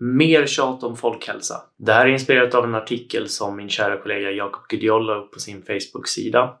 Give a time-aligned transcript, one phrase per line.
[0.00, 1.54] Mer tjat om folkhälsa.
[1.78, 5.32] Det här är inspirerat av en artikel som min kära kollega Jakob Gudiol la upp
[5.32, 6.54] på sin Facebook-sida.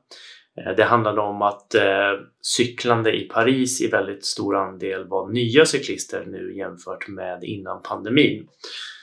[0.60, 5.64] Eh, det handlade om att eh, cyklande i Paris i väldigt stor andel var nya
[5.64, 8.46] cyklister nu jämfört med innan pandemin.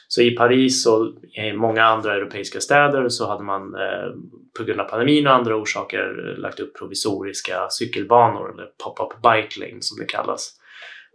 [0.08, 4.10] Så i Paris och i många andra europeiska städer så hade man eh,
[4.58, 9.82] på grund av pandemin och andra orsaker lagt upp provisoriska cykelbanor eller pop-up bike lane
[9.82, 10.60] som det kallas.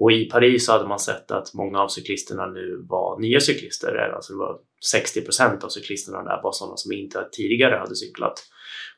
[0.01, 4.13] Och i Paris hade man sett att många av cyklisterna nu var nya cyklister.
[4.15, 4.59] Alltså det var
[4.91, 8.45] 60 procent av cyklisterna där var sådana som inte tidigare hade cyklat.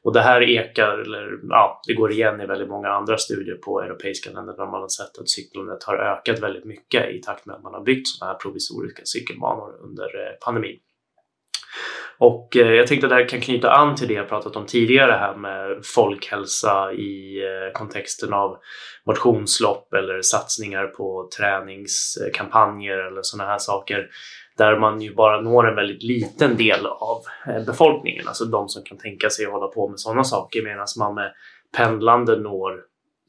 [0.02, 3.80] Och det här ekar, eller ja, det går igen i väldigt många andra studier på
[3.82, 7.56] europeiska länder där man har sett att cyklandet har ökat väldigt mycket i takt med
[7.56, 10.78] att man har byggt sådana här provisoriska cykelbanor under eh, pandemin.
[12.20, 14.66] Och eh, jag tänkte att det här kan knyta an till det jag pratat om
[14.66, 18.56] tidigare här med folkhälsa i eh, kontexten av
[19.06, 24.08] motionslopp eller satsningar på träningskampanjer eller sådana här saker
[24.58, 28.82] där man ju bara når en väldigt liten del av eh, befolkningen, alltså de som
[28.84, 31.32] kan tänka sig att hålla på med sådana saker medan man med
[31.76, 32.80] pendlande når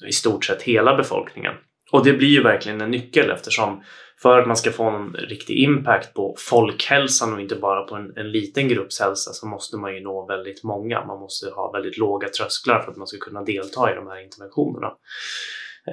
[0.07, 1.53] i stort sett hela befolkningen.
[1.91, 3.83] Och det blir ju verkligen en nyckel eftersom
[4.21, 8.17] för att man ska få en riktig impact på folkhälsan och inte bara på en,
[8.17, 11.05] en, liten grupps hälsa så måste man ju nå väldigt många.
[11.05, 14.23] Man måste ha väldigt låga trösklar för att man ska kunna delta i de här
[14.23, 14.91] interventionerna.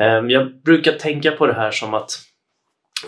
[0.01, 2.11] Ehm, jag brukar tänka på det här som att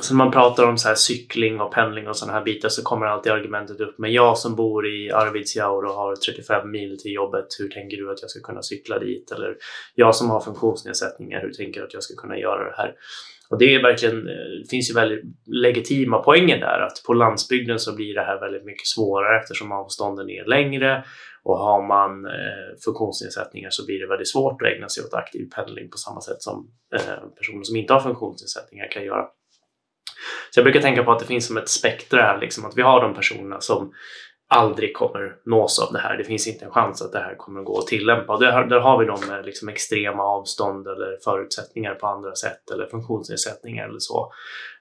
[0.00, 2.82] så när man pratar om så här cykling och pendling och sådana här bitar så
[2.82, 3.98] kommer alltid argumentet upp.
[3.98, 8.12] Men jag som bor i Arvidsjaur och har 35 mil till jobbet, hur tänker du
[8.12, 9.32] att jag ska kunna cykla dit?
[9.32, 9.56] Eller
[9.94, 12.94] jag som har funktionsnedsättningar, hur tänker du att jag ska kunna göra det här?
[13.50, 17.94] Och det är verkligen, det finns ju väldigt legitima poänger där att på landsbygden så
[17.94, 21.04] blir det här väldigt mycket svårare eftersom avstånden är längre
[21.42, 25.48] och har man eh, funktionsnedsättningar så blir det väldigt svårt att ägna sig åt aktiv
[25.54, 29.26] pendling på samma sätt som eh, personer som inte har funktionsnedsättningar kan göra.
[30.50, 32.82] Så jag brukar tänka på att det finns som ett spektra här, liksom, att vi
[32.82, 33.92] har de personerna som
[34.54, 36.16] aldrig kommer nås av det här.
[36.16, 38.36] Det finns inte en chans att det här kommer att gå att tillämpa.
[38.36, 42.86] Där, där har vi de med liksom extrema avstånd eller förutsättningar på andra sätt eller
[42.86, 44.32] funktionsnedsättningar eller så.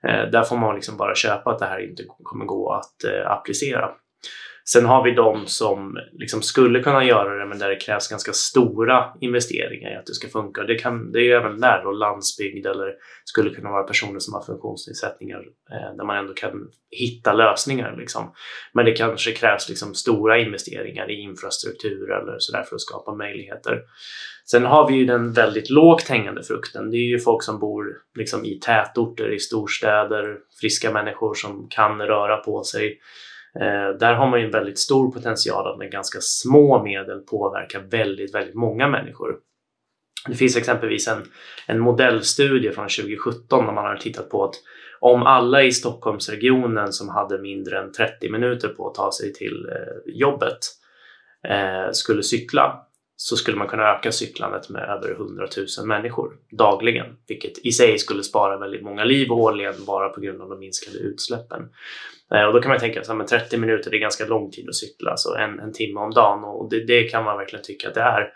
[0.04, 3.32] Eh, där får man liksom bara köpa att det här inte kommer gå att eh,
[3.32, 3.90] applicera.
[4.74, 8.34] Sen har vi de som liksom skulle kunna göra det men där det krävs ganska
[8.34, 10.64] stora investeringar i att det ska funka.
[10.64, 12.94] Det, kan, det är ju även där då landsbygd eller
[13.26, 15.40] skulle kunna vara personer som har funktionsnedsättningar
[15.72, 16.52] eh, där man ändå kan
[16.92, 17.96] hitta lösningar.
[17.98, 18.34] Liksom.
[18.74, 23.82] Men det kanske krävs liksom stora investeringar i infrastruktur eller sådär för att skapa möjligheter.
[24.52, 26.92] Sen har vi ju den väldigt lågt hängande frukten.
[26.92, 32.02] Det är ju folk som bor liksom i tätorter, i storstäder, friska människor som kan
[32.02, 33.00] röra på sig
[33.56, 37.80] Eh, där har man ju en väldigt stor potential att med ganska små medel påverka
[37.80, 39.36] väldigt, väldigt många människor.
[40.28, 41.24] Det finns exempelvis en,
[41.68, 44.56] en modellstudie från 2017 där man har tittat på att
[45.00, 49.70] om alla i Stockholmsregionen som hade mindre än 30 minuter på att ta sig till
[49.72, 50.58] eh, jobbet
[51.48, 52.86] eh, skulle cykla
[53.22, 55.48] så skulle man kunna öka cyklandet med över 100
[55.78, 60.42] 000 människor dagligen, vilket i sig skulle spara väldigt många liv årligen bara på grund
[60.42, 61.62] av de minskade utsläppen.
[62.34, 65.18] Eh, och då kan man tänka att 30 minuter är ganska lång tid att cykla,
[65.18, 68.02] så en, en timme om dagen och det, det, kan man verkligen tycka att det
[68.02, 68.34] är.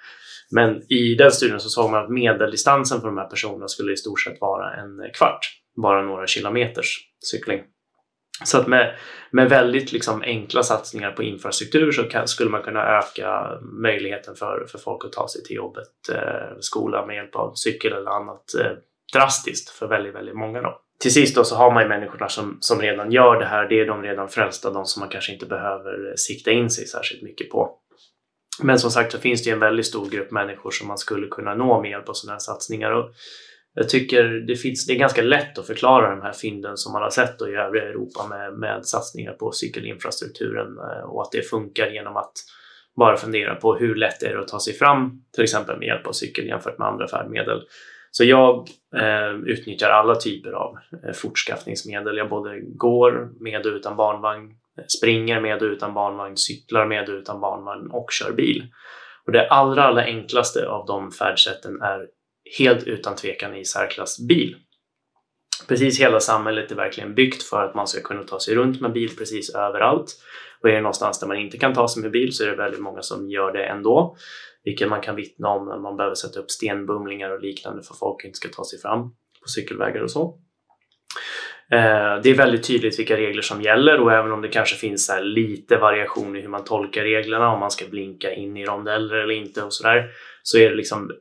[0.51, 3.97] Men i den studien så såg man att medeldistansen för de här personerna skulle i
[3.97, 5.45] stort sett vara en kvart,
[5.81, 6.99] bara några kilometers
[7.31, 7.61] cykling.
[8.43, 8.95] Så att med,
[9.31, 14.65] med väldigt liksom enkla satsningar på infrastruktur så kan, skulle man kunna öka möjligheten för,
[14.71, 18.55] för folk att ta sig till jobbet, eh, skola med hjälp av cykel eller annat
[18.59, 18.71] eh,
[19.13, 20.61] drastiskt för väldigt, väldigt många.
[20.61, 20.79] Då.
[20.99, 23.69] Till sist då så har man ju människorna som, som redan gör det här.
[23.69, 27.21] Det är de redan frälsta, de som man kanske inte behöver sikta in sig särskilt
[27.21, 27.79] mycket på.
[28.63, 31.27] Men som sagt så finns det ju en väldigt stor grupp människor som man skulle
[31.27, 32.91] kunna nå med hjälp av sådana här satsningar.
[32.91, 33.09] Och
[33.75, 37.01] jag tycker det, finns, det är ganska lätt att förklara de här fynden som man
[37.01, 41.87] har sett i övriga Europa med, med satsningar på cykelinfrastrukturen eh, och att det funkar
[41.87, 42.33] genom att
[42.95, 46.07] bara fundera på hur lätt det är att ta sig fram till exempel med hjälp
[46.07, 47.61] av cykel jämfört med andra färdmedel.
[48.11, 52.17] Så jag eh, utnyttjar alla typer av eh, fortskaffningsmedel.
[52.17, 54.51] Jag både går med och utan barnvagn,
[54.97, 58.63] springer med och utan barnvagn, cyklar med och utan barnvagn och kör bil.
[59.25, 62.07] Och det allra, allra enklaste av de färdsätten är
[62.57, 64.55] helt utan tvekan i särklass bil.
[65.67, 68.93] Precis hela samhället är verkligen byggt för att man ska kunna ta sig runt med
[68.93, 70.15] bil precis överallt.
[70.61, 72.55] Och är det någonstans där man inte kan ta sig med bil så är det
[72.55, 74.15] väldigt många som gör det ändå.
[74.63, 77.99] Vilket man kan vittna om när man behöver sätta upp stenbumlingar och liknande för att
[77.99, 79.01] folk inte ska ta sig fram
[79.41, 80.39] på cykelvägar och så.
[81.71, 85.11] Eh, det är väldigt tydligt vilka regler som gäller och även om det kanske finns
[85.21, 89.33] lite variation i hur man tolkar reglerna, om man ska blinka in i rondeller eller
[89.33, 90.09] inte och sådär,
[90.43, 91.11] så är det liksom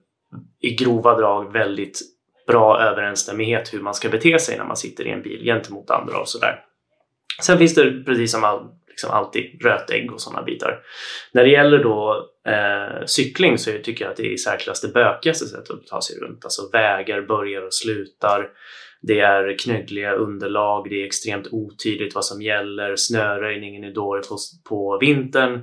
[0.60, 2.00] i grova drag väldigt
[2.46, 6.18] bra överensstämmighet hur man ska bete sig när man sitter i en bil gentemot andra
[6.18, 6.60] och sådär.
[7.42, 10.80] Sen finns det precis som all, liksom alltid rötägg och sådana bitar.
[11.32, 14.88] När det gäller då eh, cykling så tycker jag att det är i särklass det
[14.88, 16.44] bökigaste sättet att ta sig runt.
[16.44, 18.48] Alltså vägar börjar och slutar.
[19.02, 24.36] Det är knöggliga underlag, det är extremt otydligt vad som gäller, snöröjningen är dålig på,
[24.68, 25.54] på vintern,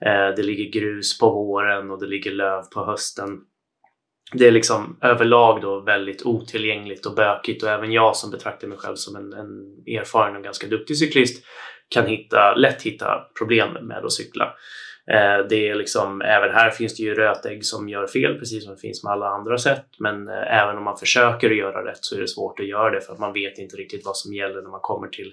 [0.00, 3.40] eh, det ligger grus på våren och det ligger löv på hösten.
[4.32, 8.78] Det är liksom överlag då väldigt otillgängligt och bökigt och även jag som betraktar mig
[8.78, 9.48] själv som en, en
[9.96, 11.44] erfaren och ganska duktig cyklist
[11.88, 14.54] kan hitta, lätt hitta problem med att cykla.
[15.10, 18.74] Eh, det är liksom, även här finns det ju rötägg som gör fel precis som
[18.74, 19.86] det finns med alla andra sätt.
[19.98, 22.90] Men eh, även om man försöker att göra rätt så är det svårt att göra
[22.90, 25.32] det för att man vet inte riktigt vad som gäller när man kommer till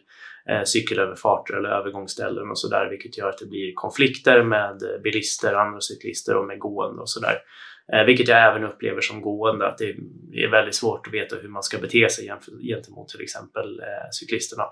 [0.49, 5.53] eh, cykelöverfarter eller övergångsställen och sådär vilket gör att det blir konflikter med eh, bilister,
[5.53, 7.37] andra cyklister och med gående och sådär.
[7.93, 9.95] Eh, vilket jag även upplever som gående att det
[10.43, 12.31] är väldigt svårt att veta hur man ska bete sig
[12.61, 14.63] gentemot till exempel eh, cyklisterna.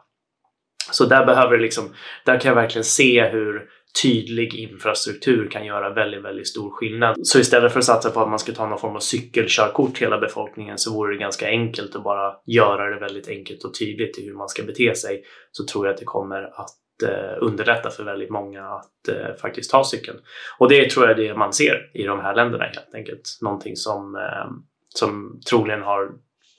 [0.91, 1.93] Så där behöver det liksom,
[2.25, 3.69] där kan jag verkligen se hur
[4.03, 7.27] tydlig infrastruktur kan göra väldigt, väldigt stor skillnad.
[7.27, 10.17] Så istället för att satsa på att man ska ta någon form av cykelkörkort hela
[10.17, 14.25] befolkningen så vore det ganska enkelt att bara göra det väldigt enkelt och tydligt i
[14.25, 15.23] hur man ska bete sig.
[15.51, 16.69] Så tror jag att det kommer att
[17.03, 20.17] Eh, underlätta för väldigt många att eh, faktiskt ta cykeln.
[20.57, 23.37] Och det tror jag är det man ser i de här länderna helt enkelt.
[23.41, 24.51] Någonting som, eh,
[24.89, 26.11] som troligen har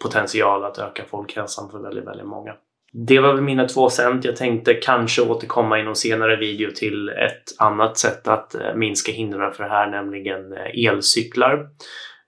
[0.03, 2.55] potential att öka folkhälsan för väldigt, väldigt många.
[2.93, 4.25] Det var väl mina två cent.
[4.25, 9.13] Jag tänkte kanske återkomma i någon senare video till ett annat sätt att eh, minska
[9.13, 11.69] hindren för det här, nämligen eh, elcyklar.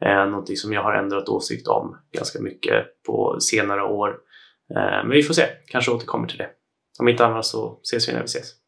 [0.01, 4.17] Någonting som jag har ändrat åsikt om ganska mycket på senare år.
[4.75, 6.49] Men vi får se, kanske återkommer till det.
[6.99, 8.64] Om inte annat så ses vi när vi ses.